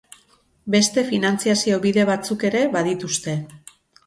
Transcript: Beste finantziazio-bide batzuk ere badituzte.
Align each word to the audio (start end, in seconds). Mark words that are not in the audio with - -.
Beste 0.75 1.03
finantziazio-bide 1.09 2.07
batzuk 2.11 2.47
ere 2.51 2.65
badituzte. 2.79 3.37